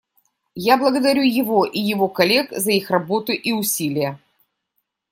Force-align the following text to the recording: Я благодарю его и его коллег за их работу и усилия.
Я 0.55 0.77
благодарю 0.77 1.21
его 1.21 1.63
и 1.63 1.79
его 1.79 2.07
коллег 2.07 2.49
за 2.51 2.71
их 2.71 2.89
работу 2.89 3.33
и 3.33 3.51
усилия. 3.51 4.19